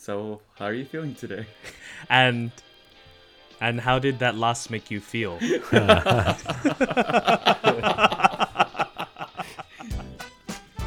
[0.00, 1.44] So, how are you feeling today?
[2.08, 2.50] And
[3.60, 5.34] and how did that loss make you feel?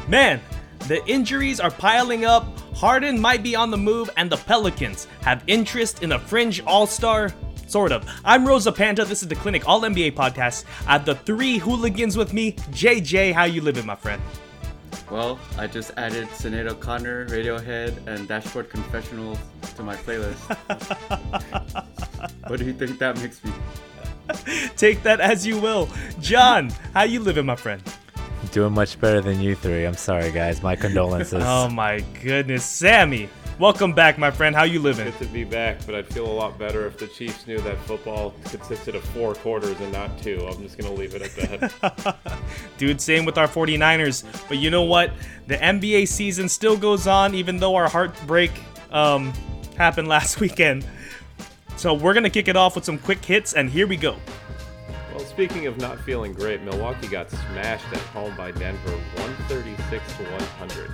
[0.08, 0.40] Man,
[0.88, 2.44] the injuries are piling up.
[2.74, 6.88] Harden might be on the move, and the Pelicans have interest in a fringe all
[6.88, 7.32] star.
[7.68, 8.04] Sort of.
[8.24, 9.04] I'm Rosa Panta.
[9.04, 10.64] This is the Clinic All NBA podcast.
[10.88, 12.54] I have the three hooligans with me.
[12.72, 14.20] JJ, how you living, my friend?
[15.14, 19.38] Well, I just added Sinead O'Connor, Radiohead, and Dashboard Confessionals
[19.76, 20.42] to my playlist.
[22.48, 23.52] what do you think that makes me?
[24.76, 25.88] Take that as you will.
[26.18, 27.80] John, how you living, my friend?
[28.50, 29.84] Doing much better than you three.
[29.84, 30.64] I'm sorry, guys.
[30.64, 31.44] My condolences.
[31.46, 33.28] Oh my goodness, Sammy.
[33.60, 34.56] Welcome back, my friend.
[34.56, 35.04] How you living?
[35.04, 37.78] Good to be back, but I'd feel a lot better if the Chiefs knew that
[37.82, 40.44] football consisted of four quarters and not two.
[40.50, 42.16] I'm just going to leave it at that.
[42.78, 44.24] Dude, same with our 49ers.
[44.48, 45.12] But you know what?
[45.46, 48.50] The NBA season still goes on, even though our heartbreak
[48.90, 49.32] um,
[49.76, 50.84] happened last weekend.
[51.76, 54.16] So we're going to kick it off with some quick hits, and here we go.
[55.14, 60.24] well, speaking of not feeling great, Milwaukee got smashed at home by Denver 136 to
[60.24, 60.90] 100.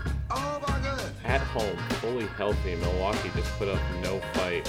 [1.30, 4.68] At home, fully healthy, Milwaukee just put up no fight.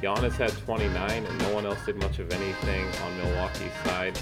[0.00, 4.16] Giannis had 29, and no one else did much of anything on Milwaukee's side.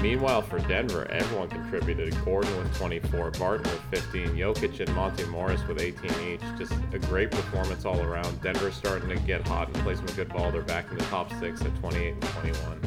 [0.00, 2.16] Meanwhile, for Denver, everyone contributed.
[2.24, 6.40] Gordon with 24, Barton with 15, Jokic and Monte Morris with 18 each.
[6.56, 8.40] Just a great performance all around.
[8.40, 10.50] Denver's starting to get hot and play some good ball.
[10.50, 12.80] They're back in the top six at 28 and 21.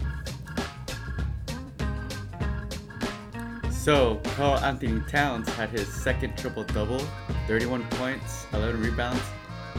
[3.72, 7.06] So, Karl-Anthony Towns had his second triple double
[7.48, 9.22] 31 points, 11 rebounds,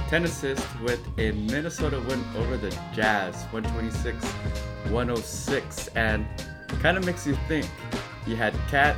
[0.08, 4.24] 10 assists with a Minnesota win over the Jazz 126
[4.90, 5.88] 106.
[5.88, 6.26] And
[6.80, 7.66] kind of makes you think
[8.26, 8.96] you had Cat,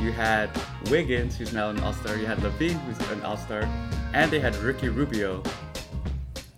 [0.00, 0.50] you had
[0.90, 3.68] Wiggins, who's now an All Star, you had LaVine, who's an All Star,
[4.14, 5.42] and they had Ricky Rubio.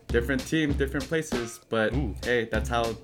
[0.09, 2.15] Different team, different places, but Ooh.
[2.23, 2.95] hey, that's how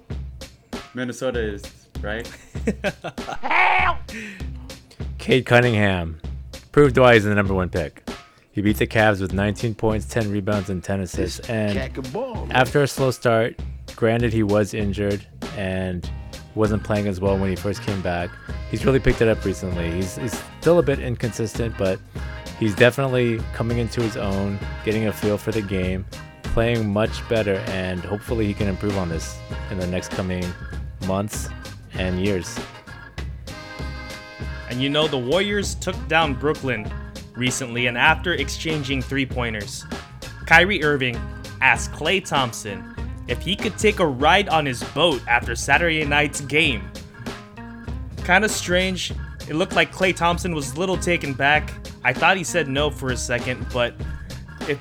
[0.95, 1.63] Minnesota is,
[2.01, 2.31] right?
[5.19, 6.21] Cade Cunningham
[6.73, 8.10] proved why he's the number one pick.
[8.53, 11.49] He beat the Cavs with 19 points, 10 rebounds, and 10 assists.
[11.49, 11.79] And
[12.51, 13.61] after a slow start,
[13.95, 15.25] granted he was injured
[15.57, 16.09] and
[16.55, 18.29] wasn't playing as well when he first came back,
[18.71, 19.93] he's really picked it up recently.
[19.93, 22.01] He's, he's still a bit inconsistent, but
[22.59, 26.05] he's definitely coming into his own, getting a feel for the game,
[26.43, 29.39] playing much better, and hopefully he can improve on this
[29.71, 30.45] in the next coming
[31.07, 31.49] months
[31.95, 32.59] and years.
[34.69, 36.91] And you know, the Warriors took down Brooklyn
[37.41, 39.85] recently, and after exchanging three pointers,
[40.47, 41.19] Kyrie Irving
[41.61, 42.95] asked Klay Thompson
[43.27, 46.89] if he could take a ride on his boat after Saturday night's game.
[48.19, 49.13] Kind of strange.
[49.49, 51.73] It looked like Klay Thompson was a little taken back.
[52.05, 53.95] I thought he said no for a second, but
[54.69, 54.79] if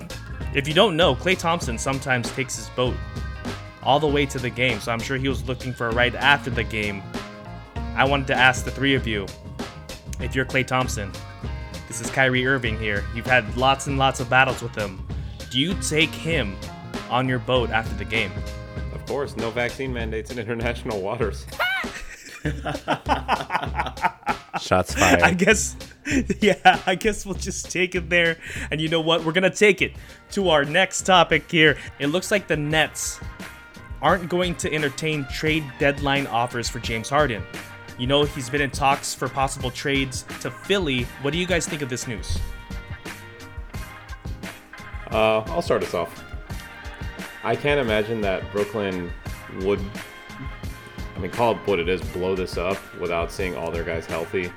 [0.53, 2.95] if you don't know, Klay Thompson sometimes takes his boat
[3.83, 6.15] all the way to the game, so I'm sure he was looking for a ride
[6.15, 7.01] after the game.
[7.95, 9.25] I wanted to ask the three of you
[10.19, 11.11] if you're Klay Thompson,
[11.89, 13.03] this is Kyrie Irving here.
[13.15, 15.03] You've had lots and lots of battles with him.
[15.49, 16.55] Do you take him
[17.09, 18.31] on your boat after the game?
[18.93, 21.47] Of course, no vaccine mandates in international waters.
[24.61, 25.23] Shots fired.
[25.23, 25.75] I guess,
[26.39, 28.37] yeah, I guess we'll just take it there.
[28.69, 29.25] And you know what?
[29.25, 29.93] We're going to take it
[30.31, 31.75] to our next topic here.
[31.97, 33.19] It looks like the Nets
[33.99, 37.41] aren't going to entertain trade deadline offers for James Harden.
[37.99, 41.03] You know, he's been in talks for possible trades to Philly.
[41.21, 42.39] What do you guys think of this news?
[45.11, 46.23] Uh, I'll start us off.
[47.43, 49.11] I can't imagine that Brooklyn
[49.63, 49.81] would,
[51.13, 54.05] I mean, call it what it is, blow this up without seeing all their guys
[54.05, 54.49] healthy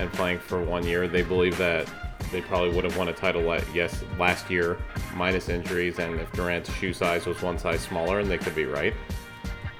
[0.00, 1.06] and playing for one year.
[1.06, 1.88] They believe that
[2.32, 4.76] they probably would have won a title, yes, last year,
[5.14, 8.64] minus injuries, and if Durant's shoe size was one size smaller, and they could be
[8.64, 8.94] right.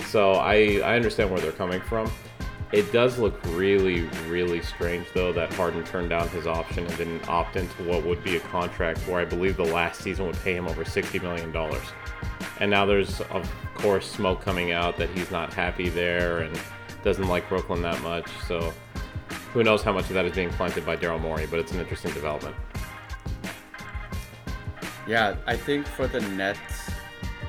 [0.06, 2.08] So I, I understand where they're coming from.
[2.72, 7.28] It does look really, really strange, though, that Harden turned down his option and didn't
[7.28, 10.56] opt into what would be a contract where I believe the last season would pay
[10.56, 11.54] him over $60 million.
[12.58, 16.60] And now there's, of course, smoke coming out that he's not happy there and
[17.04, 18.28] doesn't like Brooklyn that much.
[18.48, 18.74] So
[19.52, 21.78] who knows how much of that is being planted by Daryl Morey, but it's an
[21.78, 22.56] interesting development.
[25.06, 26.90] Yeah, I think for the Nets,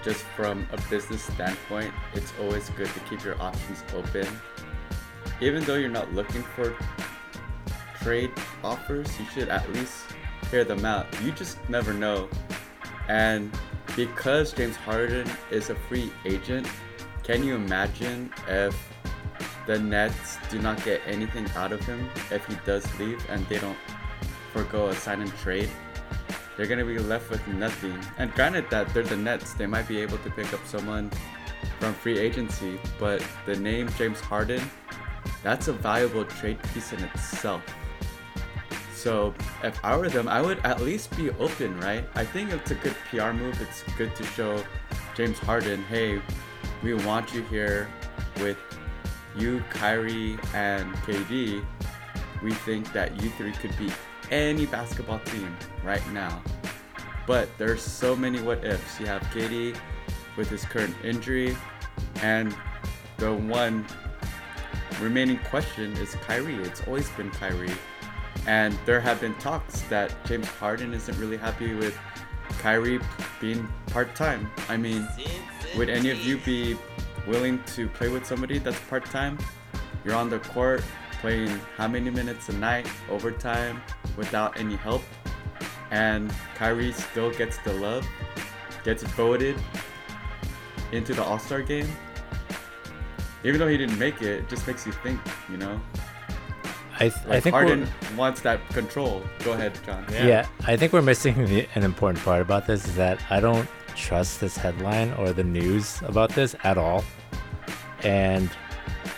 [0.03, 4.27] just from a business standpoint, it's always good to keep your options open.
[5.41, 6.75] Even though you're not looking for
[8.01, 8.31] trade
[8.63, 10.05] offers, you should at least
[10.49, 11.07] hear them out.
[11.23, 12.29] You just never know.
[13.07, 13.51] And
[13.95, 16.67] because James Harden is a free agent,
[17.23, 18.75] can you imagine if
[19.65, 23.59] the Nets do not get anything out of him if he does leave and they
[23.59, 23.77] don't
[24.53, 25.69] forego a sign and trade?
[26.57, 27.97] they're gonna be left with nothing.
[28.17, 31.11] And granted that they're the Nets, they might be able to pick up someone
[31.79, 34.61] from free agency, but the name James Harden,
[35.47, 37.63] that's a valuable trade piece in itself.
[38.93, 39.33] So
[39.63, 42.03] if I were them, I would at least be open, right?
[42.15, 43.57] I think it's a good PR move.
[43.61, 44.61] It's good to show
[45.15, 46.21] James Harden, hey,
[46.83, 47.87] we want you here
[48.41, 48.57] with
[49.37, 51.63] you, Kyrie, and KD.
[52.43, 53.93] We think that you three could beat
[54.29, 56.43] any basketball team right now.
[57.25, 58.99] But there's so many what ifs.
[58.99, 59.77] You have KD
[60.35, 61.55] with his current injury,
[62.21, 62.53] and
[63.17, 63.85] the one
[64.99, 66.55] remaining question is Kyrie.
[66.55, 67.71] It's always been Kyrie.
[68.45, 71.97] And there have been talks that James Harden isn't really happy with
[72.59, 72.99] Kyrie
[73.39, 74.49] being part time.
[74.69, 75.07] I mean,
[75.75, 76.77] would any of you be
[77.27, 79.37] willing to play with somebody that's part time?
[80.05, 80.83] You're on the court
[81.19, 83.81] playing how many minutes a night, overtime,
[84.15, 85.01] without any help,
[85.91, 88.07] and Kyrie still gets the love,
[88.83, 89.57] gets voted
[90.91, 91.87] into the All Star game.
[93.47, 95.79] Even though he didn't make it, it just makes you think, you know?
[96.95, 99.23] I, th- Like I think Harden we're, wants that control.
[99.45, 100.05] Go ahead, John.
[100.11, 100.47] yeah.
[100.65, 104.41] I think we're missing the, an important part about this is that I don't trust
[104.41, 107.05] this headline or the news about this at all.
[108.03, 108.49] And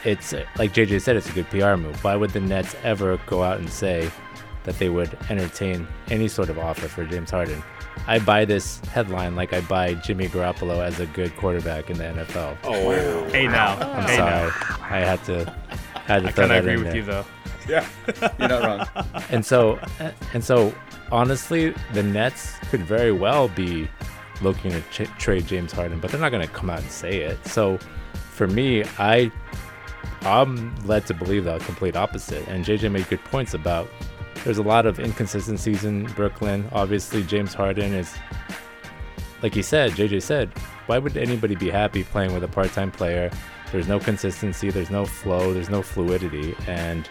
[0.06, 2.04] it's like JJ said, it's a good PR move.
[2.04, 4.12] Why would the Nets ever go out and say
[4.64, 7.64] that they would entertain any sort of offer for James Harden?
[8.07, 12.06] I buy this headline like I buy Jimmy Garoppolo as a good quarterback in the
[12.06, 12.57] NFL.
[12.63, 13.78] Oh, Hey now.
[13.80, 14.78] I'm hey sorry, now.
[14.81, 15.46] I had to
[16.06, 16.96] had to I throw kind of that agree in with there.
[16.96, 17.25] you though.
[17.68, 17.88] Yeah,
[18.40, 18.63] you're not
[18.96, 19.24] wrong.
[19.30, 19.80] and so
[20.34, 20.74] and so
[21.12, 23.88] honestly the nets could very well be
[24.42, 27.18] looking to ch- trade james harden but they're not going to come out and say
[27.22, 27.78] it so
[28.31, 29.31] for me i
[30.22, 33.88] i'm led to believe the complete opposite and jj made good points about
[34.44, 36.68] there's a lot of inconsistencies in brooklyn.
[36.71, 38.15] Obviously james harden is
[39.41, 40.50] like he said jj said
[40.88, 43.30] why would anybody be happy playing with a part-time player?
[43.71, 46.56] There's no consistency there's no flow there's no fluidity.
[46.68, 47.07] And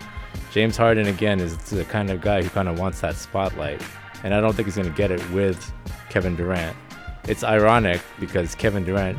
[0.51, 3.83] James Harden again is the kind of guy who kind of wants that spotlight,
[4.25, 5.73] and I don't think he's going to get it with
[6.09, 6.77] Kevin Durant.
[7.25, 9.19] It's ironic because Kevin Durant,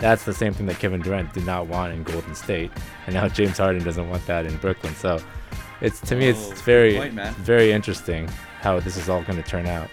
[0.00, 2.70] that's the same thing that Kevin Durant did not want in Golden State,
[3.06, 4.94] and now James Harden doesn't want that in Brooklyn.
[4.94, 5.20] So,
[5.80, 8.28] it's to me Oh, it's good very point, very interesting
[8.60, 9.88] how this is all going to turn out.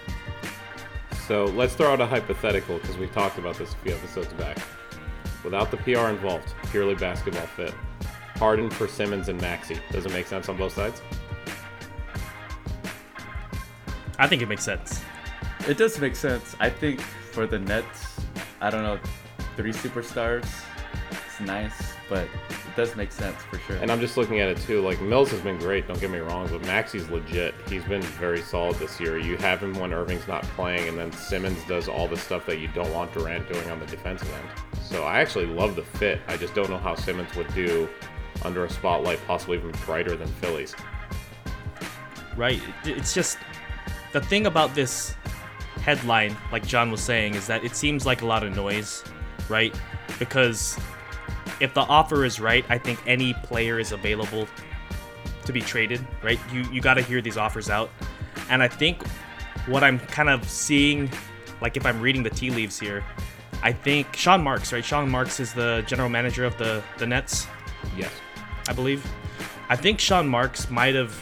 [1.26, 4.58] So let's throw out a hypothetical because we talked about this a few episodes back.
[5.44, 7.74] Without the PR involved, purely basketball fit.
[8.36, 9.78] Harden for Simmons and Maxey.
[9.90, 11.02] Does it make sense on both sides?
[14.18, 15.02] I think it makes sense.
[15.68, 16.54] It does make sense.
[16.60, 18.20] I think for the Nets,
[18.60, 18.98] I don't know,
[19.56, 20.46] three superstars,
[21.10, 23.76] it's nice, but it does make sense for sure.
[23.76, 24.80] And I'm just looking at it too.
[24.80, 27.54] Like Mills has been great, don't get me wrong, but Maxey's legit.
[27.68, 29.18] He's been very solid this year.
[29.18, 32.58] You have him when Irving's not playing, and then Simmons does all the stuff that
[32.58, 34.82] you don't want Durant doing on the defensive end.
[34.82, 36.20] So I actually love the fit.
[36.28, 37.88] I just don't know how Simmons would do
[38.44, 40.74] under a spotlight, possibly even brighter than Phillies.
[42.36, 42.60] right?
[42.84, 43.38] It's just
[44.12, 45.14] the thing about this
[45.82, 49.02] headline, like John was saying, is that it seems like a lot of noise,
[49.48, 49.74] right?
[50.18, 50.78] Because
[51.60, 54.48] if the offer is right, I think any player is available
[55.44, 56.40] to be traded, right?
[56.52, 57.90] You you got to hear these offers out,
[58.50, 59.06] and I think
[59.66, 61.10] what I'm kind of seeing,
[61.60, 63.04] like if I'm reading the tea leaves here,
[63.62, 64.84] I think Sean Marks, right?
[64.84, 67.46] Sean Marks is the general manager of the the Nets.
[67.96, 68.10] Yes.
[68.68, 69.06] I believe.
[69.68, 71.16] I think Sean Marks might have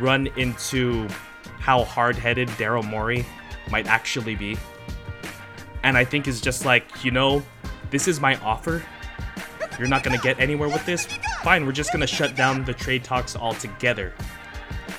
[0.00, 1.08] run into
[1.58, 3.24] how hard-headed Daryl Morey
[3.70, 4.56] might actually be,
[5.82, 7.42] and I think is just like, you know,
[7.90, 8.82] this is my offer.
[9.78, 11.06] You're not gonna get anywhere with this.
[11.42, 14.12] Fine, we're just gonna shut down the trade talks altogether.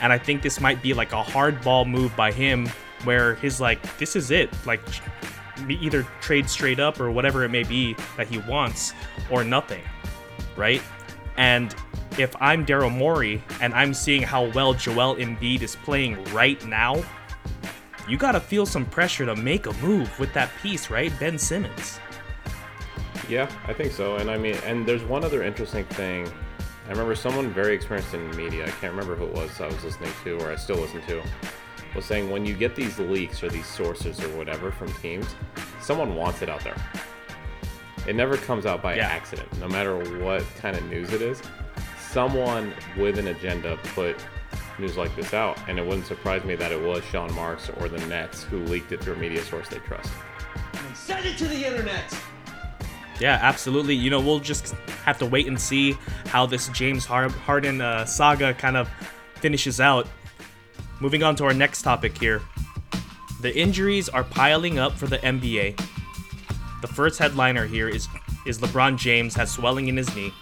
[0.02, 2.68] And I think this might be like a hardball move by him,
[3.04, 4.50] where he's like, this is it.
[4.66, 4.82] Like,
[5.70, 8.94] either trade straight up or whatever it may be that he wants,
[9.30, 9.82] or nothing
[10.56, 10.82] right?
[11.38, 11.74] And
[12.18, 17.04] if I'm Daryl Morey and I'm seeing how well Joel Embiid is playing right now,
[18.08, 21.12] you gotta feel some pressure to make a move with that piece, right?
[21.20, 22.00] Ben Simmons.
[23.34, 24.18] Yeah, I think so.
[24.18, 26.32] And I mean, and there's one other interesting thing.
[26.86, 29.84] I remember someone very experienced in media, I can't remember who it was I was
[29.84, 31.24] listening to or I still listen to,
[31.96, 35.26] was saying when you get these leaks or these sources or whatever from teams,
[35.82, 36.76] someone wants it out there.
[38.08, 39.08] It never comes out by Yeah.
[39.08, 41.42] accident, no matter what kind of news it is.
[42.12, 44.16] Someone with an agenda put
[44.78, 47.90] news like this out, and it wouldn't surprise me that it was Sean Marks or
[47.90, 50.12] the Nets who leaked it through a media source they trust.
[50.94, 52.14] Send it to the internet.
[53.20, 53.96] Yeah, absolutely.
[53.96, 54.72] You know, we'll just
[55.06, 55.94] have to wait and see
[56.26, 58.90] how this James Harden uh, saga kind of
[59.36, 60.08] finishes out.
[61.00, 62.42] Moving on to our next topic here.
[63.42, 65.78] The injuries are piling up for the NBA.
[66.82, 68.08] The first headliner here is
[68.46, 70.34] is LeBron James has swelling in his knee.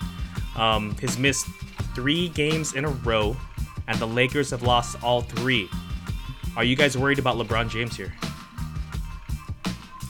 [0.56, 1.46] Um, he's missed
[1.94, 3.38] three games in a row,
[3.88, 5.70] and the Lakers have lost all three.
[6.58, 8.14] Are you guys worried about LeBron James here?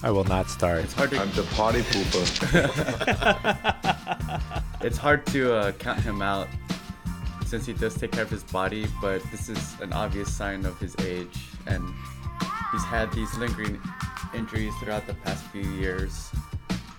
[0.03, 0.84] I will not start.
[0.84, 2.25] It's hard to I'm the party pooper.
[4.81, 6.48] it's hard to uh, count him out
[7.46, 10.79] since he does take care of his body, but this is an obvious sign of
[10.79, 11.88] his age, and
[12.72, 13.79] he's had these lingering
[14.34, 16.31] injuries throughout the past few years.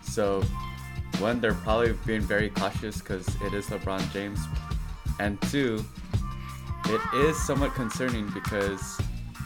[0.03, 0.43] So,
[1.19, 4.39] one, they're probably being very cautious because it is LeBron James,
[5.19, 5.85] and two,
[6.85, 9.01] it is somewhat concerning because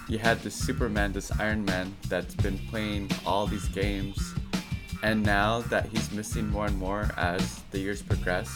[0.08, 4.34] you had this Superman, this Iron Man that's been playing all these games,
[5.02, 8.50] and now that he's missing more and more as the years progress,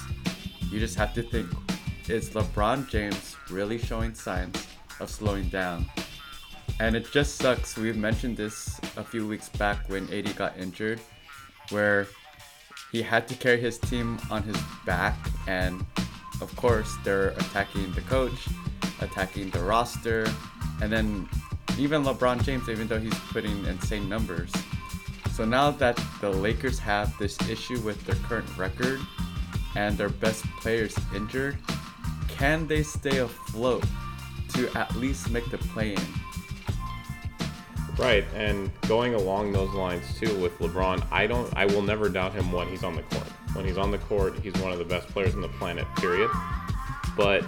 [0.71, 1.49] you just have to think
[2.09, 4.67] is LeBron James really showing signs
[4.99, 5.87] of slowing down?
[6.81, 7.77] And it just sucks.
[7.77, 11.01] We've mentioned this a few weeks back when AD got injured,
[11.71, 12.09] where
[12.91, 15.17] he had to carry his team on his back,
[15.47, 15.85] and
[16.41, 18.49] of course, they're attacking the coach,
[19.01, 20.27] attacking the roster,
[20.81, 21.29] and then
[21.79, 24.53] even LeBron James, even though he's putting insane numbers.
[25.35, 29.01] So now that the Lakers have this issue with their current record
[29.77, 31.57] and their best players injured,
[32.29, 33.85] can they stay afloat
[34.55, 36.03] to at least make the play in?
[37.99, 42.33] Right, and going along those lines too with LeBron, I don't, I will never doubt
[42.33, 43.27] him when he's on the court.
[43.53, 45.87] When he's on the court, he's one of the best players on the planet.
[45.97, 46.31] Period.
[47.17, 47.45] But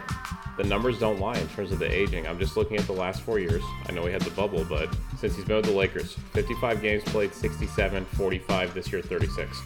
[0.56, 2.26] the numbers don't lie in terms of the aging.
[2.26, 3.62] I'm just looking at the last four years.
[3.88, 7.02] I know he had the bubble, but since he's been with the Lakers, 55 games
[7.04, 9.58] played, 67, 45 this year, 36.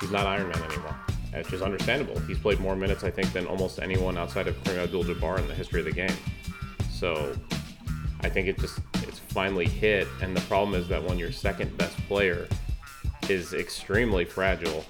[0.00, 0.96] He's not Iron Man anymore.
[1.32, 2.18] It's just understandable.
[2.20, 5.54] He's played more minutes, I think, than almost anyone outside of Kareem Abdul-Jabbar in the
[5.54, 6.12] history of the game.
[6.92, 7.34] So
[8.20, 11.76] I think it just it's finally hit, and the problem is that when your second
[11.76, 12.48] best player
[13.28, 14.84] is extremely fragile,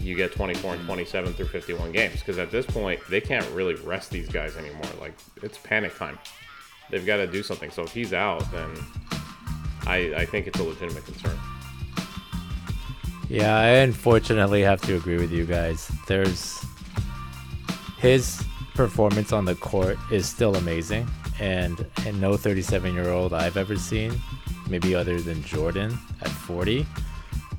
[0.00, 2.20] you get 24 and 27 through 51 games.
[2.20, 4.90] Because at this point, they can't really rest these guys anymore.
[5.00, 6.18] Like it's panic time.
[6.90, 7.70] They've got to do something.
[7.70, 8.70] So if he's out, then
[9.86, 11.38] I I think it's a legitimate concern.
[13.28, 15.90] Yeah, I unfortunately have to agree with you guys.
[16.08, 16.64] There's
[17.98, 23.56] his performance on the court is still amazing, and and no 37 year old I've
[23.56, 24.20] ever seen,
[24.68, 26.84] maybe other than Jordan at 40,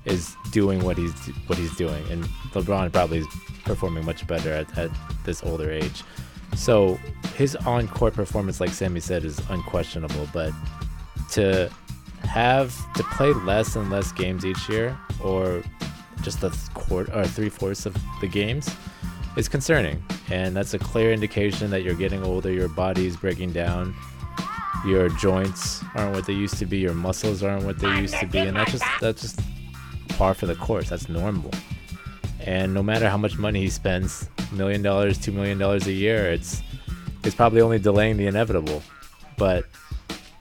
[0.05, 1.13] is doing what he's
[1.47, 3.27] what he's doing, and LeBron probably is
[3.65, 4.89] performing much better at, at
[5.25, 6.03] this older age.
[6.55, 6.95] So
[7.35, 10.51] his on court performance, like Sammy said, is unquestionable, but
[11.31, 11.71] to
[12.23, 15.63] have to play less and less games each year, or
[16.21, 18.73] just a quarter or three fourths of the games,
[19.37, 20.03] is concerning.
[20.29, 23.95] And that's a clear indication that you're getting older, your body's breaking down,
[24.85, 28.25] your joints aren't what they used to be, your muscles aren't what they used to
[28.25, 29.39] be, and that's just that's just
[30.21, 30.89] par for the course.
[30.89, 31.49] That's normal.
[32.41, 36.31] And no matter how much money he spends, million dollars, two million dollars a year,
[36.31, 36.61] it's
[37.23, 38.83] it's probably only delaying the inevitable.
[39.35, 39.65] But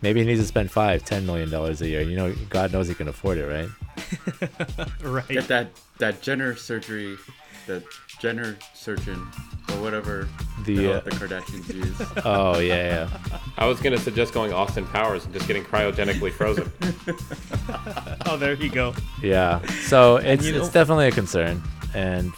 [0.03, 2.03] maybe he needs to spend five, ten million dollars a year.
[2.03, 3.71] You know, God knows he can afford it, right?
[5.03, 5.29] Right.
[5.29, 7.17] Get that that Jenner surgery,
[7.67, 7.83] the
[8.21, 9.17] Jenner surgeon,
[9.71, 10.29] or whatever
[10.65, 12.01] The, the, uh, the Kardashians use.
[12.25, 13.19] Oh yeah, yeah.
[13.57, 16.71] I was gonna suggest going Austin Powers and just getting cryogenically frozen.
[18.27, 18.95] Oh, there you go.
[19.23, 19.61] Yeah.
[19.87, 21.63] So it's you know- it's definitely a concern,
[21.95, 22.33] and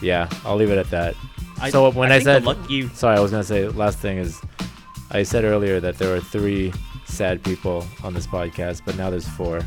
[0.00, 1.14] yeah, I'll leave it at that.
[1.60, 3.98] I- so when I I, think the said, lucky- sorry, I was gonna say last
[3.98, 4.40] thing is,
[5.10, 6.72] I said earlier that there were three
[7.06, 9.60] sad people on this podcast, but now there's four.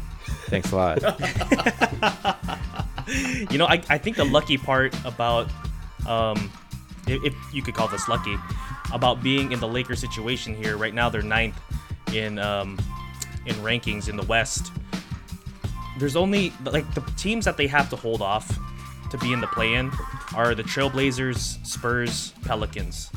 [0.48, 1.04] Thanks a lot.
[3.50, 5.50] You know, I, I think the lucky part about,
[6.06, 6.52] um,
[7.08, 8.36] if, if you could call this lucky,
[8.94, 10.78] about being in the Lakers situation here.
[10.78, 11.60] Right now, they're ninth
[12.14, 12.78] in um,
[13.46, 14.72] in rankings in the West.
[16.00, 18.58] There's only like the teams that they have to hold off
[19.12, 19.92] to be in the play-in
[20.36, 23.10] are the Trailblazers, Spurs, Pelicans.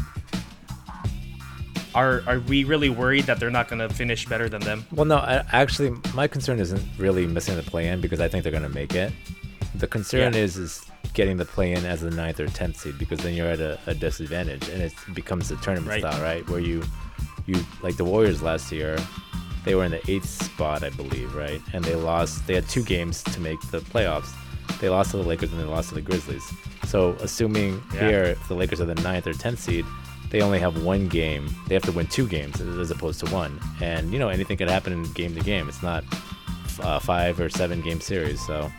[1.95, 4.87] Are are we really worried that they're not going to finish better than them?
[4.93, 8.53] Well, no, I, actually, my concern isn't really missing the play-in because I think they're
[8.53, 9.13] gonna make it.
[9.75, 10.41] The concern Yeah.
[10.41, 10.83] is is
[11.15, 13.95] getting the play-in as the ninth or tenth seed because then you're at a, a
[13.95, 16.01] disadvantage and it becomes a tournament Right.
[16.01, 16.49] style, right?
[16.49, 16.83] Where you,
[17.47, 18.97] you like the Warriors last year,
[19.65, 21.61] they were in the eighth spot, I believe, right?
[21.73, 22.47] And they lost.
[22.47, 24.31] They had two games to make the playoffs.
[24.81, 26.45] They lost to the Lakers and they lost to the Grizzlies.
[26.87, 28.01] So assuming Yeah.
[28.09, 29.85] here, if the Lakers are the ninth or tenth seed,
[30.31, 31.53] they only have one game.
[31.67, 33.59] They have to win two games as opposed to one.
[33.81, 35.69] And you know anything could happen in game to game.
[35.69, 36.05] It's not
[36.81, 38.41] uh, five or seven game series.
[38.47, 38.71] So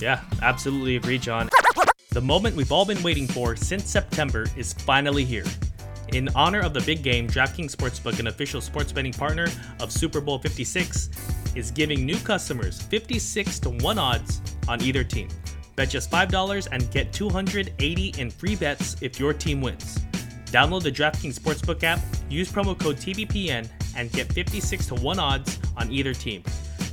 [0.00, 1.50] Yeah, absolutely agree, John.
[2.10, 5.44] The moment we've all been waiting for since September is finally here.
[6.12, 9.46] In honor of the big game, DraftKings Sportsbook, an official sports betting partner
[9.78, 11.10] of Super Bowl 56,
[11.54, 15.28] is giving new customers 56 to 1 odds on either team.
[15.76, 19.98] Bet just $5 and get 280 in free bets if your team wins.
[20.46, 25.60] Download the DraftKings Sportsbook app, use promo code TBPN, and get 56 to 1 odds
[25.76, 26.42] on either team.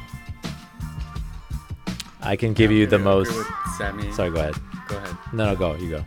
[2.21, 3.31] I can give you the most.
[3.79, 4.11] Sammy.
[4.11, 4.55] Sorry, go ahead.
[4.89, 5.17] Go ahead.
[5.33, 5.77] No, no, go.
[5.77, 6.05] You go.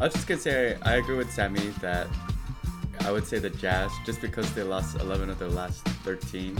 [0.00, 2.08] I was just gonna say I agree with Sammy that
[3.02, 6.58] I would say the Jazz just because they lost 11 of their last 13,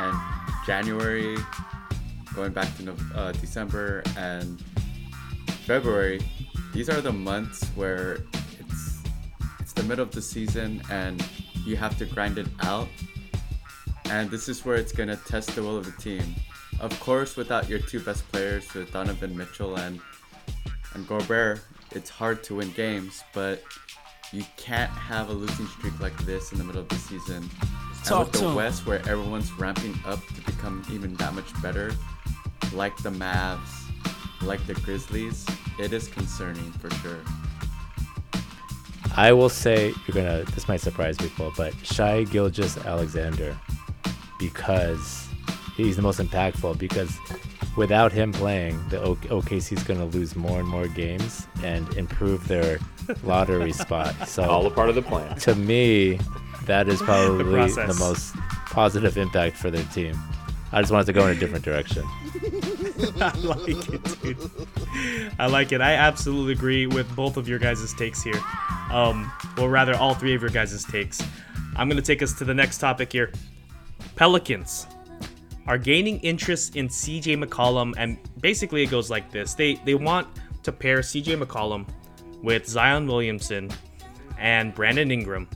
[0.00, 0.18] and
[0.66, 1.36] January,
[2.34, 4.60] going back to uh, December and
[5.64, 6.20] February,
[6.72, 8.24] these are the months where
[8.58, 8.98] it's
[9.60, 11.24] it's the middle of the season and
[11.64, 12.88] you have to grind it out,
[14.06, 16.34] and this is where it's gonna test the will of the team.
[16.80, 20.00] Of course, without your two best players, with Donovan Mitchell and
[20.94, 21.60] and Gobert,
[21.92, 23.62] it's hard to win games, but
[24.32, 27.48] you can't have a losing streak like this in the middle of the season.
[28.10, 31.92] and with the West, where everyone's ramping up to become even that much better,
[32.72, 33.70] like the Mavs,
[34.42, 35.46] like the Grizzlies,
[35.78, 37.20] it is concerning for sure.
[39.16, 40.44] I will say you're gonna.
[40.44, 43.56] This might surprise people, but Shai Gilgeous-Alexander,
[44.38, 45.28] because
[45.76, 46.78] he's the most impactful.
[46.78, 47.16] Because
[47.76, 52.46] without him playing, the o- OKC is gonna lose more and more games and improve
[52.48, 52.78] their
[53.22, 54.28] lottery spot.
[54.28, 55.36] So All a part of the plan.
[55.40, 56.18] to me,
[56.66, 57.98] that is probably the, process.
[58.00, 58.34] most
[58.66, 60.18] positive impact for their team.
[60.72, 62.02] I just wanted to go in a different direction.
[63.20, 64.50] I like it, dude.
[65.38, 65.80] I like it.
[65.80, 68.40] I absolutely agree with both of your guys' takes here.
[68.90, 71.22] Um, well, rather, all three of your guys' takes.
[71.76, 73.32] I'm going to take us to the next topic here.
[74.16, 74.86] Pelicans
[75.66, 80.28] are gaining interest in CJ McCollum, and basically it goes like this: they they want
[80.62, 81.86] to pair CJ McCollum
[82.42, 83.70] with Zion Williamson
[84.38, 85.48] and Brandon Ingram,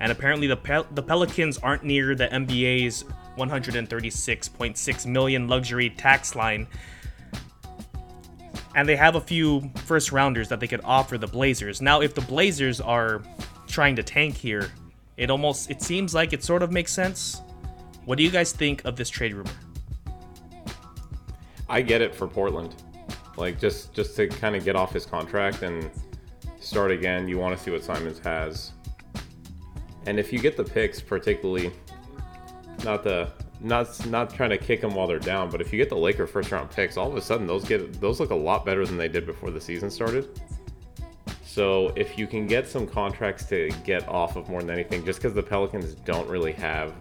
[0.00, 3.04] and apparently the Pel- the Pelicans aren't near the NBA's
[3.36, 6.66] 136.6 million luxury tax line,
[8.78, 11.82] and they have a few first rounders that they could offer the Blazers.
[11.82, 13.20] Now, if the Blazers are
[13.66, 14.70] trying to tank here,
[15.16, 17.42] it almost it seems like it sort of makes sense.
[18.04, 19.50] What do you guys think of this trade rumor?
[21.68, 22.76] I get it for Portland.
[23.36, 25.90] Like just just to kind of get off his contract and
[26.60, 27.26] start again.
[27.26, 28.74] You want to see what Simons has.
[30.06, 31.72] And if you get the picks, particularly
[32.84, 35.88] not the not not trying to kick them while they're down, but if you get
[35.88, 38.64] the Laker first round picks, all of a sudden those get those look a lot
[38.64, 40.40] better than they did before the season started.
[41.44, 45.18] So if you can get some contracts to get off of more than anything, just
[45.18, 46.92] because the Pelicans don't really have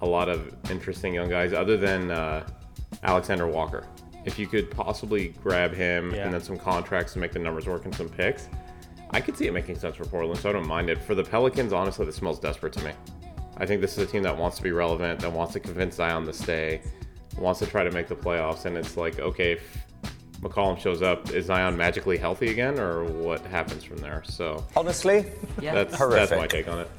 [0.00, 2.46] a lot of interesting young guys other than uh,
[3.02, 3.86] Alexander Walker.
[4.24, 6.24] If you could possibly grab him Yeah.
[6.24, 8.48] and then some contracts to make the numbers work and some picks,
[9.10, 11.02] I could see it making sense for Portland, so I don't mind it.
[11.02, 12.92] For the Pelicans, honestly, this smells desperate to me.
[13.58, 15.96] I think this is a team that wants to be relevant, that wants to convince
[15.96, 16.80] Zion to stay,
[17.36, 19.78] wants to try to make the playoffs, and it's like, okay, if
[20.40, 24.22] McCollum shows up, is Zion magically healthy again, or what happens from there?
[24.24, 25.26] So Honestly,
[25.60, 25.74] Yeah.
[25.74, 26.90] that's that's my take on it.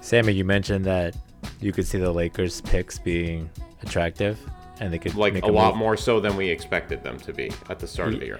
[0.00, 1.14] Sammy, you mentioned that
[1.60, 3.50] you could see the Lakers picks being
[3.82, 4.38] attractive,
[4.80, 5.78] and they could Like make a lot move.
[5.80, 8.38] more so than we expected them to be at the start of the year.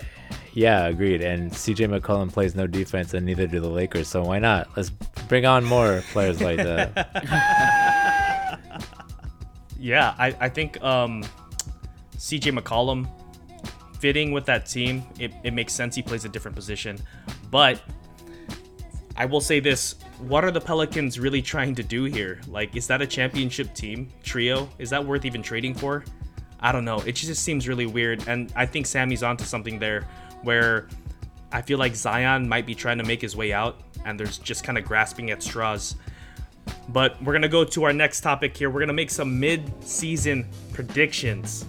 [0.55, 1.20] Yeah, agreed.
[1.20, 4.09] And CJ McCollum plays no defense, and neither do the Lakers.
[4.09, 4.68] So why not?
[4.77, 4.90] Let's
[5.28, 8.54] bring on more players like that.
[9.78, 11.22] Yeah, I, I think um,
[12.16, 13.08] CJ McCollum
[14.00, 15.94] fitting with that team, it, it makes sense.
[15.94, 16.98] He plays a different position.
[17.50, 17.80] But
[19.16, 22.40] I will say this what are the Pelicans really trying to do here?
[22.48, 24.68] Like, is that a championship team trio?
[24.78, 26.04] Is that worth even trading for?
[26.58, 26.98] I don't know.
[27.06, 28.26] It just seems really weird.
[28.26, 30.08] And I think Sammy's onto something there
[30.42, 30.88] where
[31.52, 34.64] I feel like Zion might be trying to make his way out and there's just
[34.64, 35.96] kind of grasping at straws.
[36.88, 38.70] But we're going to go to our next topic here.
[38.70, 41.66] We're going to make some mid season predictions.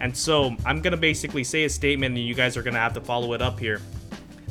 [0.00, 2.80] And so I'm going to basically say a statement and you guys are going to
[2.80, 3.80] have to follow it up here.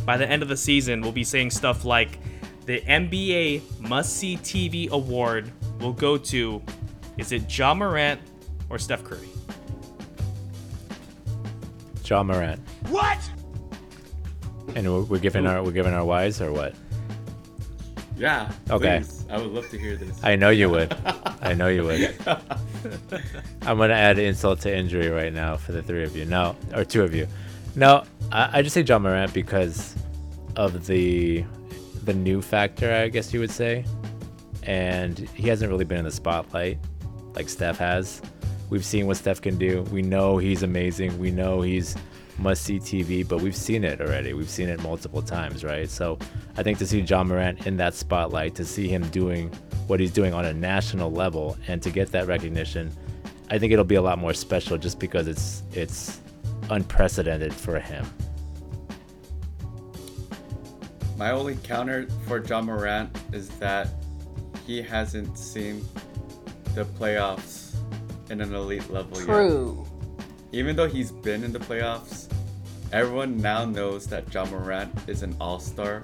[0.06, 2.20] By the end of the season, we'll be saying stuff like
[2.66, 6.62] the NBA Must See TV Award will go to
[7.18, 8.20] is it Ja Morant
[8.70, 9.30] or Steph Curry?
[12.04, 12.60] Ja Morant.
[12.90, 13.18] What?
[14.76, 16.76] And we're, we're giving our we're giving our whys or what?
[18.18, 18.52] Yeah.
[18.70, 19.00] Okay.
[19.00, 19.26] please.
[19.30, 20.24] I would love to hear this.
[20.24, 20.96] I know you would.
[21.42, 22.16] I know you would.
[23.64, 26.26] I'm gonna add insult to injury right now for the three of you.
[26.26, 27.28] No, or two of you.
[27.76, 29.96] No, I, I just say Ja Morant because
[30.56, 31.44] of the
[32.04, 33.84] the new factor, I guess you would say,
[34.64, 36.78] and he hasn't really been in the spotlight
[37.34, 38.22] like Steph has.
[38.70, 39.84] We've seen what Steph can do.
[39.92, 41.18] We know he's amazing.
[41.20, 41.96] We know he's
[42.38, 44.34] must see TV, but we've seen it already.
[44.34, 45.90] We've seen it multiple times, right?
[45.90, 46.18] So
[46.58, 49.50] I think to see Ja Morant in that spotlight, to see him doing
[49.88, 52.92] what he's doing on a national level, and to get that recognition,
[53.50, 56.20] I think it'll be a lot more special just because it's it's
[56.70, 58.06] unprecedented for him.
[61.18, 63.88] My only counter for Ja Morant is that
[64.66, 65.86] he hasn't seen
[66.74, 67.76] the playoffs
[68.30, 69.26] in an elite level yet.
[69.26, 69.86] True.
[70.52, 72.32] Even though he's been in the playoffs,
[72.92, 76.04] everyone now knows that Ja Morant is an all-star,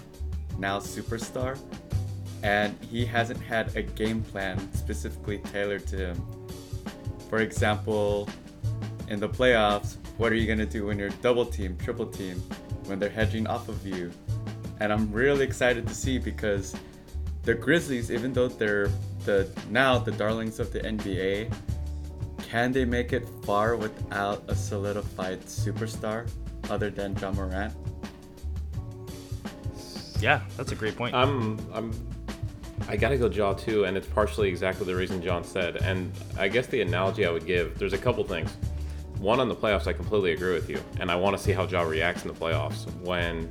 [0.57, 1.57] now superstar,
[2.43, 6.27] and he hasn't had a game plan specifically tailored to him.
[7.29, 8.27] For example,
[9.07, 12.41] in the playoffs, what are you gonna do when you're double team, triple team,
[12.85, 14.11] when they're hedging off of you?
[14.79, 16.75] And I'm really excited to see because
[17.43, 18.89] the Grizzlies, even though they're
[19.25, 21.53] the now the darlings of the NBA,
[22.51, 26.29] can they make it far without a solidified superstar
[26.69, 27.73] other than Ja Morant?
[30.19, 31.15] Yeah, that's a great point.
[31.15, 31.93] I'm I'm
[32.89, 35.77] I gotta go Ja too, and it's partially exactly the reason John said.
[35.77, 38.51] And I guess the analogy I would give, there's a couple things.
[39.19, 41.65] One on the playoffs, I completely agree with you, and I want to see how
[41.65, 43.49] Ja reacts in the playoffs when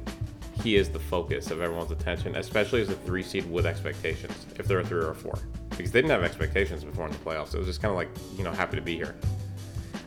[0.63, 4.67] he is the focus of everyone's attention, especially as a three seed with expectations, if
[4.67, 5.39] they're a three or a four,
[5.71, 7.55] because they didn't have expectations before in the playoffs.
[7.55, 9.15] It was just kind of like you know happy to be here.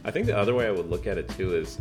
[0.06, 1.78] I think the other way I would look at it too is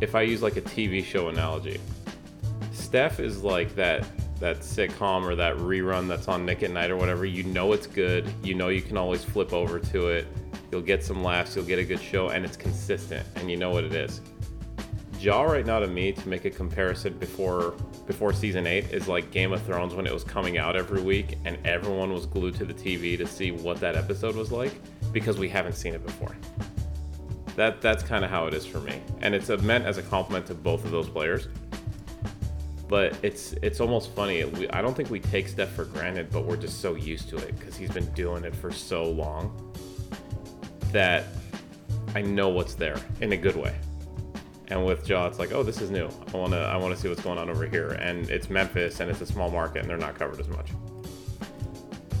[0.00, 1.80] if I use like a TV show analogy.
[2.72, 4.06] Steph is like that
[4.40, 7.24] that sitcom or that rerun that's on Nick at Night or whatever.
[7.24, 8.32] You know it's good.
[8.42, 10.26] You know you can always flip over to it.
[10.70, 11.56] You'll get some laughs.
[11.56, 14.20] You'll get a good show, and it's consistent, and you know what it is.
[15.20, 17.74] Ja right now to me to make a comparison before
[18.06, 21.38] before season eight is like Game of Thrones when it was coming out every week
[21.44, 24.72] and everyone was glued to the TV to see what that episode was like
[25.12, 26.36] because we haven't seen it before.
[27.56, 30.46] That that's kind of how it is for me, and it's meant as a compliment
[30.46, 31.48] to both of those players
[32.88, 34.44] but it's it's almost funny.
[34.44, 37.36] We, I don't think we take Steph for granted, but we're just so used to
[37.36, 39.74] it because he's been doing it for so long
[40.90, 41.24] that
[42.14, 43.76] I know what's there in a good way.
[44.70, 46.08] And with Ja, it's like, oh, this is new.
[46.32, 47.90] I wanna I wanna see what's going on over here.
[47.92, 50.68] And it's Memphis, and it's a small market, and they're not covered as much.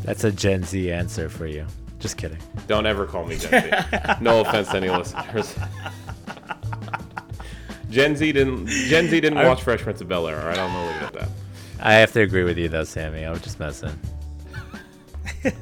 [0.02, 1.66] That's a Gen Z answer for you.
[1.98, 2.38] Just kidding.
[2.66, 3.98] Don't ever call me Gen Z.
[4.20, 5.54] no offense to any listeners.
[7.90, 10.40] Gen Z didn't Gen Z didn't watch Fresh Prince of Bel Air.
[10.40, 11.28] All right, I'm gonna leave it at that.
[11.80, 13.24] I have to agree with you though, Sammy.
[13.24, 13.98] I was just messing.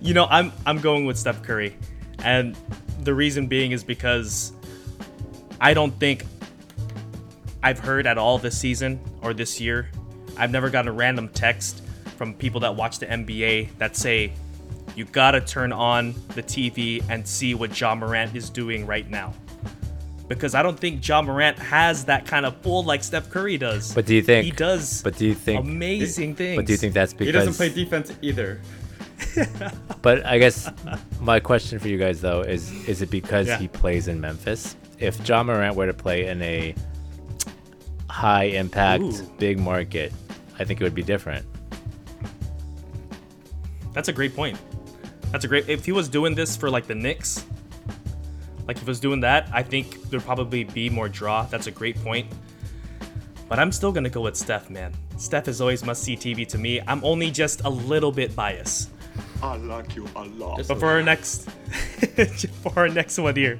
[0.00, 1.76] You know, I'm I'm going with Steph Curry,
[2.22, 2.56] and
[3.00, 4.52] the reason being is because
[5.60, 6.24] I don't think
[7.62, 9.90] I've heard at all this season or this year.
[10.36, 11.82] I've never gotten a random text
[12.16, 14.32] from people that watch the NBA that say
[14.94, 19.32] you gotta turn on the TV and see what Ja Morant is doing right now.
[20.28, 23.94] because I don't think Ja Morant has that kind of pull like Steph Curry does.
[23.94, 25.02] But do you think he does?
[25.02, 25.64] But do you think?
[25.64, 26.56] amazing things.
[26.56, 28.60] But do you think that's because He doesn't play defense either.
[30.02, 30.70] But I guess
[31.20, 33.58] my question for you guys though is: Is it because Yeah.
[33.58, 34.76] he plays in Memphis?
[34.98, 36.74] If Ja Morant were to play in a
[38.10, 39.30] high impact, Ooh.
[39.38, 40.12] big market,
[40.58, 41.46] I think it would be different.
[43.92, 44.58] That's a great point.
[45.30, 45.68] That's a great.
[45.68, 47.44] If he was doing this for like the Knicks,
[48.66, 51.44] like if he was doing that, I think there'd probably be more draw.
[51.44, 52.26] That's a great point.
[53.48, 54.94] But I'm still gonna go with Steph, man.
[55.16, 56.80] Steph is always must see TV to me.
[56.86, 58.90] I'm only just a little bit biased.
[59.42, 60.66] I like you a lot.
[60.66, 61.50] But for our next,
[62.62, 63.58] for our next one here,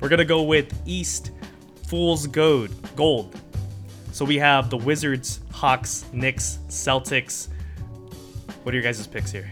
[0.00, 1.30] we're gonna go with East
[1.86, 2.70] Fool's Gold.
[2.96, 3.38] Gold.
[4.12, 7.48] So we have the Wizards, Hawks, Knicks, Celtics.
[8.62, 9.50] What are your guys' picks here?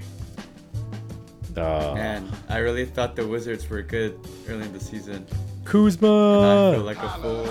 [1.57, 4.18] Uh, Man, I really thought the Wizards were good
[4.49, 5.27] early in the season.
[5.31, 6.73] Now I Kuzma.
[6.75, 7.44] feel like a fool.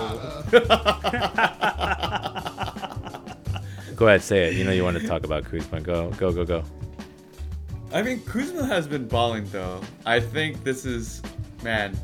[3.96, 4.54] Go ahead, say it.
[4.54, 5.80] You know you want to talk about Kuzma.
[5.80, 6.62] Go, go, go, go.
[7.92, 9.80] I mean, Kuzma has been balling though.
[10.06, 11.20] I think this is,
[11.62, 11.96] man,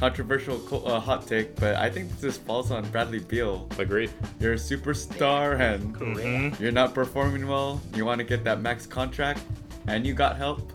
[0.00, 3.68] controversial uh, hot take, but I think this falls on Bradley Beal.
[3.78, 4.10] Agreed.
[4.40, 6.58] You're a superstar and Mhm.
[6.58, 7.80] you're not performing well.
[7.94, 9.40] You want to get that max contract,
[9.86, 10.72] and you got help.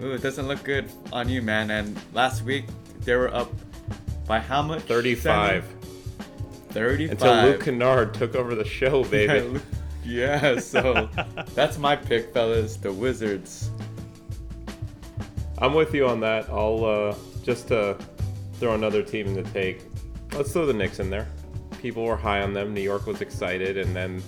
[0.00, 1.72] Ooh, it doesn't look good on you, man.
[1.72, 2.66] And last week
[3.04, 3.50] they were up
[4.28, 4.82] by how much?
[4.82, 5.64] 35.
[5.64, 5.74] Seven?
[6.70, 7.10] 35.
[7.10, 9.40] Until Luke Kennard took over the show, baby.
[9.48, 9.62] Luke-
[10.04, 11.08] yeah, so
[11.56, 12.76] that's my pick, fellas.
[12.76, 13.70] The Wizards.
[15.60, 16.48] I'm with you on that.
[16.48, 17.94] I'll uh, just uh,
[18.58, 19.82] throw another team in the take.
[20.32, 21.28] Let's throw the Knicks in there.
[21.80, 22.74] People were high on them.
[22.74, 24.22] New York was excited, and then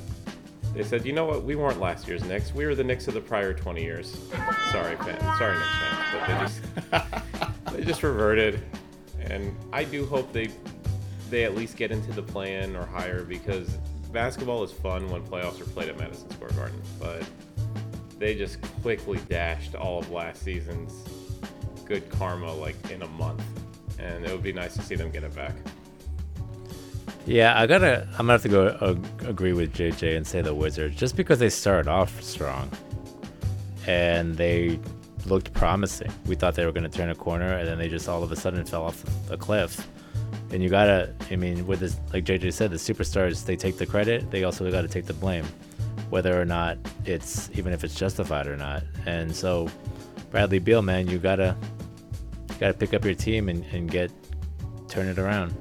[0.74, 1.44] they said, "You know what?
[1.44, 2.54] We weren't last year's Knicks.
[2.54, 4.16] We were the Knicks of the prior 20 years."
[4.70, 5.38] Sorry, fans.
[5.38, 8.62] Sorry, Knicks fans, but they just they just reverted.
[9.20, 10.50] And I do hope they
[11.28, 13.78] they at least get into the play-in or higher because
[14.12, 17.22] basketball is fun when playoffs are played at Madison Square Garden, but
[18.18, 21.04] they just quickly dashed all of last season's
[21.84, 23.42] good karma like in a month,
[24.02, 25.54] and it would be nice to see them get it back.
[27.26, 28.08] Yeah, I gotta.
[28.12, 28.96] I'm gonna have to go uh,
[29.28, 32.70] agree with JJ and say the Wizards, just because they started off strong,
[33.86, 34.80] and they
[35.26, 36.10] looked promising.
[36.26, 38.36] We thought they were gonna turn a corner, and then they just all of a
[38.36, 39.86] sudden fell off a cliff.
[40.50, 41.14] And you gotta.
[41.30, 44.30] I mean, with this, like JJ said, the superstars they take the credit.
[44.30, 45.44] They also gotta take the blame,
[46.08, 48.82] whether or not it's even if it's justified or not.
[49.06, 49.68] And so,
[50.30, 51.54] Bradley Beal, man, you gotta
[52.60, 54.12] gotta pick up your team and, and get
[54.86, 55.54] turn it around.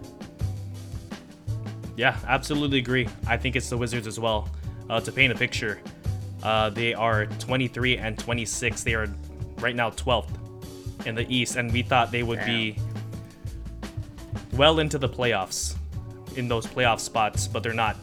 [1.96, 3.08] Yeah, absolutely agree.
[3.28, 4.50] I think it's the Wizards as well.
[4.90, 5.80] Uh, to paint a picture,
[6.44, 8.84] uh, they are 23 and 26.
[8.84, 9.08] They are
[9.60, 12.78] right now 12th in the East, and we thought they would be
[14.54, 15.76] well into the playoffs
[16.36, 17.96] in those playoff spots, but they're not.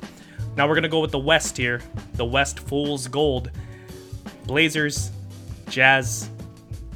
[0.56, 1.82] Now we're gonna go with the West here.
[2.14, 3.50] The West Fool's Gold,
[4.46, 5.10] Blazers,
[5.68, 6.30] Jazz,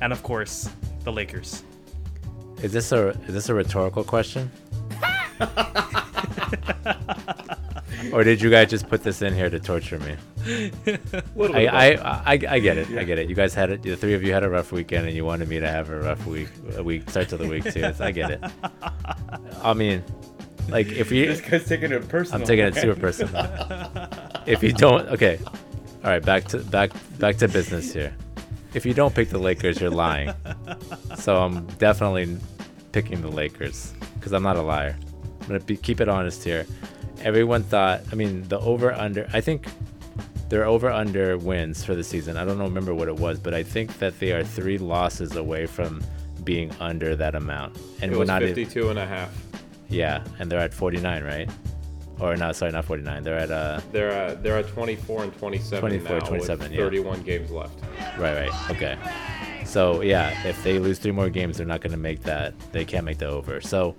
[0.01, 0.71] and of course
[1.05, 1.63] the Lakers.
[2.63, 4.51] Is this a is this a rhetorical question?
[8.13, 10.17] or did you guys just put this in here to torture me?
[11.39, 11.87] I I.
[11.95, 12.91] I, I get it.
[12.99, 13.29] I get it.
[13.29, 13.83] You guys had it.
[13.83, 16.01] The three of you had a rough weekend, and you wanted me to have a
[16.01, 16.49] rough week.
[16.77, 17.93] A week start to the week too.
[18.01, 18.45] I get it.
[19.63, 20.03] I mean,
[20.69, 22.43] like if you, This guy's taking it personal.
[22.43, 23.33] I'm taking it super personal.
[24.47, 25.39] if you don't, okay.
[26.05, 28.15] All right, back to back back to business here.
[28.75, 30.33] If you don't pick the Lakers, you're lying.
[31.17, 32.37] So I'm definitely
[32.93, 34.97] picking the Lakers because I'm not a liar.
[35.41, 36.67] I'm gonna be, keep it honest here.
[37.23, 38.03] Everyone thought.
[38.13, 39.29] I mean, the over under.
[39.33, 39.67] I think
[40.49, 42.37] their over under wins for the season.
[42.37, 45.37] I don't know, remember what it was, but I think that they are three losses
[45.37, 46.03] away from
[46.45, 47.77] being under that amount.
[48.01, 48.43] And It we're was not.
[48.43, 49.31] e- 52 and a half.
[49.89, 51.51] Yeah, and they're at 49, right?
[52.21, 53.23] Or no, sorry, not 49.
[53.23, 56.79] They're at uh They're at, they're at 24 and 27 24, now 27, with yeah.
[56.79, 57.83] 31 games left.
[58.19, 58.71] right, right.
[58.71, 58.99] Okay.
[59.65, 62.59] So yeah, if they lose three more games, they're not going to make that.
[62.73, 63.61] They can't make the over.
[63.61, 63.95] So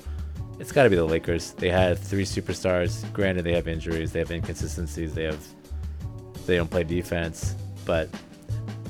[0.59, 1.53] it's got to be the Lakers.
[1.53, 3.11] They had three superstars.
[3.13, 4.11] Granted, they have injuries.
[4.11, 5.13] They have inconsistencies.
[5.13, 5.43] They have
[6.45, 7.55] they don't play defense,
[7.85, 8.09] but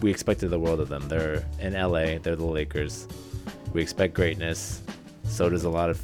[0.02, 1.08] we expected the world of them.
[1.08, 2.18] They're in LA.
[2.18, 3.08] They're the Lakers.
[3.74, 4.82] We expect greatness.
[5.24, 6.02] So does a lot of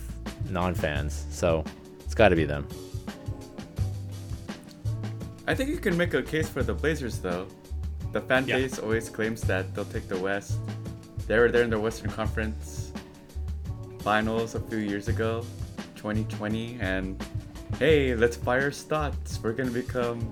[0.49, 1.25] non-fans.
[1.31, 1.65] So
[2.05, 2.67] it's got to be them.
[5.47, 7.47] I think you can make a case for the Blazers though.
[8.11, 8.57] The fan Yeah.
[8.57, 10.57] base always claims that they'll take the West.
[11.27, 12.91] They were there in the Western Conference
[13.99, 15.43] Finals a few years ago,
[15.95, 17.21] 2020, and
[17.79, 19.39] hey, let's fire Stotts.
[19.43, 20.31] We're gonna become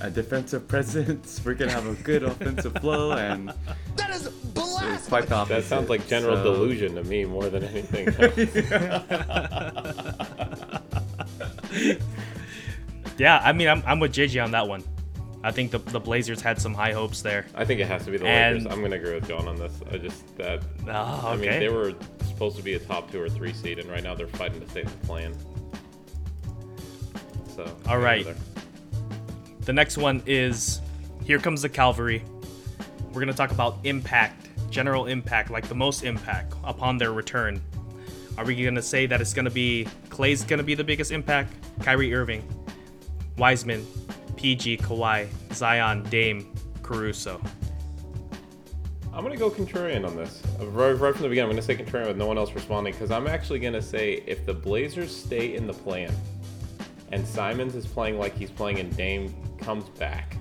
[0.00, 1.40] a defensive presence.
[1.44, 3.52] We're gonna have a good offensive flow, and
[3.96, 5.08] That is It was blasphemy.
[5.08, 8.08] quite the That sounds like general So- delusion to me more than anything.
[13.18, 14.82] Yeah, I mean, I'm, I'm with JJ on that one.
[15.42, 17.46] I think the, the Blazers had some high hopes there.
[17.54, 18.72] I think it has to be the And- Lakers.
[18.72, 19.80] I'm gonna agree with John on this.
[19.92, 20.62] I just that.
[20.88, 21.94] Oh, I mean, they were
[22.26, 24.68] supposed to be a top two or three seed, and right now they're fighting to
[24.68, 25.34] stay in the plan.
[27.54, 27.76] So.
[27.88, 28.26] All right.
[29.62, 30.80] The next one is
[31.24, 32.22] Here Comes the Calvary.
[33.08, 37.60] We're going to talk about impact, general impact, like the most impact upon their return.
[38.36, 40.84] Are we going to say that it's going to be Klay's going to be the
[40.84, 41.52] biggest impact?
[41.82, 42.42] Kyrie Irving,
[43.38, 43.86] Wiseman,
[44.36, 47.40] PG, Kawhi, Zion, Dame, Caruso.
[49.12, 50.42] I'm gonna go contrarian on this.
[50.60, 52.92] Uh, Right, right from the beginning, I'm gonna say contrarian with no one else responding
[52.92, 56.14] because I'm actually gonna say if the Blazers stay in the play-in
[57.10, 60.36] and Simons is playing like he's playing and Dame comes back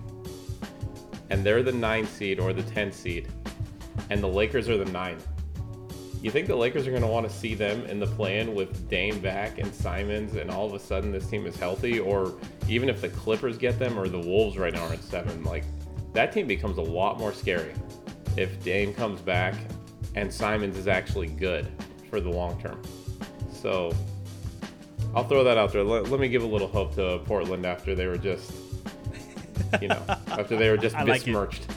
[1.30, 3.28] and they're the nine seed or the 10 seed
[4.10, 5.18] and the Lakers are the nine,
[6.28, 9.18] you think the Lakers are gonna want to see them in the play-in with Dame
[9.20, 12.34] back and Simons and all of a sudden this team is healthy or
[12.68, 15.64] even if the Clippers get them or the Wolves right now are at seven, like
[16.12, 17.74] that team becomes a lot more scary
[18.36, 19.56] if Dame comes back
[20.16, 21.66] and Simons is actually good
[22.10, 22.82] for the long term.
[23.50, 23.96] So
[25.16, 25.86] I'll throw that out there.
[25.86, 28.52] Let, let me give a little hope to Portland after they were just,
[29.82, 31.68] you know, after they were just I like besmirched.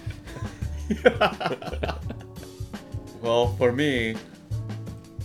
[3.20, 4.16] Well, for me,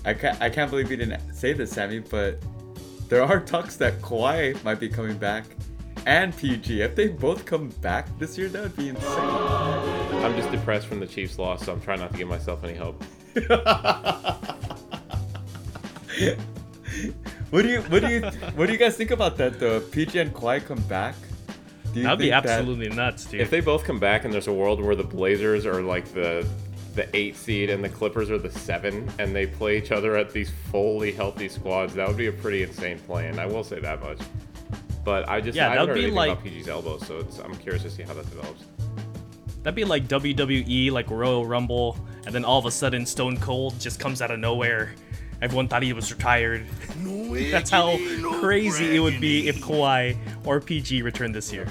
[0.06, 2.40] I can't, I can't believe you didn't say this, Sammy, but
[3.10, 5.46] there are talks that Kawhi might be coming back
[6.06, 6.82] and PG.
[6.82, 9.10] If they both come back this year, that would be insane.
[9.20, 12.76] I'm just depressed from the Chiefs' loss, so I'm trying not to give myself any
[12.76, 13.04] hope.
[17.52, 18.22] What do you what do you
[18.56, 19.80] what do you guys think about that though?
[19.80, 21.16] PG and Kawhi come back,
[21.94, 23.42] do you That'd be think that- absolutely nuts, dude.
[23.42, 26.48] If they both come back and there's a world where the Blazers are like the
[26.96, 30.32] the eight seed and the Clippers are the seven, and they play each other at
[30.32, 33.38] these fully healthy squads, that would be a pretty insane play-in.
[33.40, 34.20] I will say that much.
[35.04, 36.98] But I just Yeah, I that haven't would heard be anything like- about PG's elbow,
[37.00, 38.64] so it's, I'm curious to see how that develops.
[39.64, 43.80] That'd be like WWE, like Royal Rumble, and then all of a sudden Stone Cold
[43.80, 44.94] just comes out of nowhere.
[45.42, 46.66] Everyone thought he was retired.
[47.52, 47.98] That's how
[48.40, 51.68] crazy it would be if Kawhi or PG returned this year.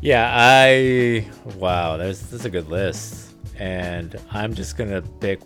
[0.00, 3.27] Yeah, I wow, that's this is a good list,
[3.58, 5.40] and I'm just gonna pick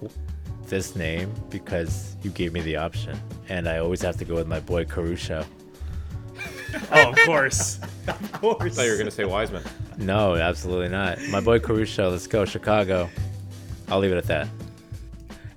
[0.66, 4.46] this name because you gave me the option, and I always have to go with
[4.46, 5.44] my boy Caruso.
[6.90, 7.80] Oh, of course.
[8.08, 8.62] of course.
[8.62, 9.62] I thought you were gonna say Wiseman.
[9.98, 11.20] No, absolutely not.
[11.28, 12.10] My boy Caruso.
[12.10, 13.10] Let's go Chicago.
[13.88, 14.48] I'll leave it at that.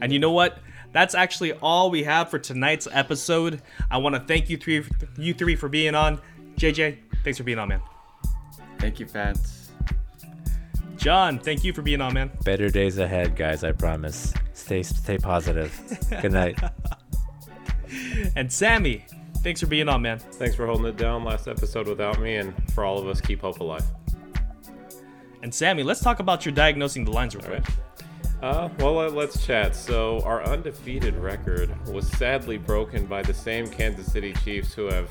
[0.02, 0.58] And you know what?
[0.92, 3.62] That's actually all we have for tonight's episode.
[3.90, 4.84] I want to thank you three,
[5.18, 6.20] you three for being on.
[6.58, 7.82] JJ, thanks for being on, man.
[8.80, 9.65] Thank you, fans.
[11.06, 12.32] John, thank you for being on, man.
[12.46, 13.64] Better days ahead, guys.
[13.64, 14.34] I promise.
[14.54, 15.72] Stay stay positive.
[16.22, 16.60] Good night.
[18.36, 19.06] And Sammy,
[19.44, 20.18] thanks for being on, man.
[20.18, 23.40] Thanks for holding it down last episode without me, and for all of us, keep
[23.42, 23.86] hope alive.
[25.44, 27.64] And Sammy, let's talk about your diagnosing the lines real All quick.
[28.42, 28.44] right.
[28.44, 29.76] Uh, well, uh, let's chat.
[29.76, 35.10] So, our undefeated record was sadly broken by the same Kansas City Chiefs who have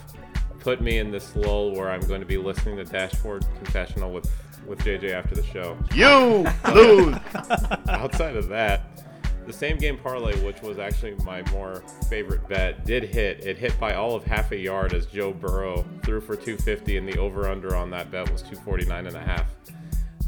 [0.58, 4.30] put me in this lull where I'm going to be listening to Dashboard Confessional with,
[4.66, 5.76] with JJ after the show.
[5.94, 7.16] You lose.
[7.88, 9.04] Outside of that,
[9.46, 13.44] the same game parlay, which was actually my more favorite bet, did hit.
[13.44, 17.08] It hit by all of half a yard as Joe Burrow threw for 250, and
[17.08, 19.46] the over/under on that bet was 249 and a half.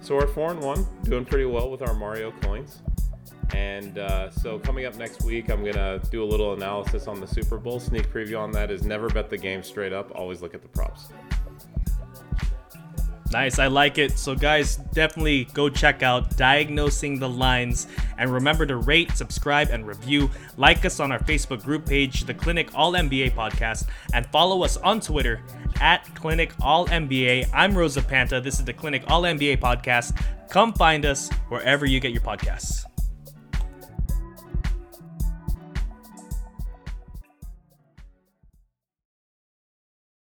[0.03, 2.83] So we're four and one, doing pretty well with our Mario coins.
[3.55, 7.27] And uh, so coming up next week, I'm gonna do a little analysis on the
[7.27, 7.81] Super Bowl.
[7.81, 10.13] Sneak preview on that is never bet the game straight up.
[10.15, 11.09] Always look at the props.
[13.33, 14.19] Nice, I like it.
[14.19, 17.89] So, guys, definitely go check out Diagnosing the Lines.
[18.19, 20.31] And remember to rate, subscribe, and review.
[20.57, 24.77] Like us on our Facebook group page, The Clinic All NBA Podcast, and follow us
[24.79, 25.43] on Twitter
[25.81, 27.51] at Clinic All NBA.
[27.53, 28.41] I'm Rosa Panta.
[28.41, 30.17] This is the Clinic All NBA Podcast.
[30.49, 32.87] Come find us wherever you get your podcasts.